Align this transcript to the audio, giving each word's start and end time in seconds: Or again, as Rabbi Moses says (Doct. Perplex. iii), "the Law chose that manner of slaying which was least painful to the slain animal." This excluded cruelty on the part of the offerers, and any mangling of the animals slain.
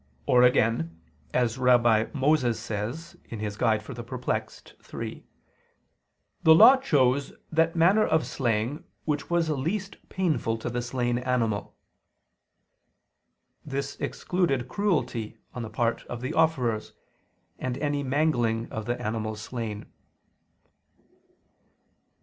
Or 0.25 0.41
again, 0.41 0.99
as 1.31 1.59
Rabbi 1.59 2.07
Moses 2.11 2.59
says 2.59 3.15
(Doct. 3.29 3.85
Perplex. 4.07 4.63
iii), 4.91 5.23
"the 6.41 6.55
Law 6.55 6.77
chose 6.77 7.33
that 7.51 7.75
manner 7.75 8.03
of 8.03 8.25
slaying 8.25 8.83
which 9.05 9.29
was 9.29 9.51
least 9.51 9.97
painful 10.09 10.57
to 10.57 10.71
the 10.71 10.81
slain 10.81 11.19
animal." 11.19 11.75
This 13.63 13.95
excluded 13.99 14.67
cruelty 14.67 15.37
on 15.53 15.61
the 15.61 15.69
part 15.69 16.03
of 16.07 16.21
the 16.21 16.33
offerers, 16.33 16.93
and 17.59 17.77
any 17.77 18.01
mangling 18.01 18.71
of 18.71 18.85
the 18.87 18.99
animals 18.99 19.39
slain. 19.43 19.85